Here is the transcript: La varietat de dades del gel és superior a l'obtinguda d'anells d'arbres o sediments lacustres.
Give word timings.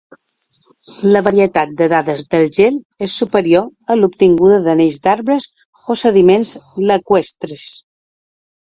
La 1.15 1.19
varietat 1.27 1.75
de 1.81 1.87
dades 1.93 2.23
del 2.35 2.47
gel 2.59 2.79
és 3.09 3.19
superior 3.23 3.69
a 3.91 3.99
l'obtinguda 4.01 4.59
d'anells 4.67 5.01
d'arbres 5.07 5.49
o 5.89 5.99
sediments 6.07 6.57
lacustres. 6.93 7.71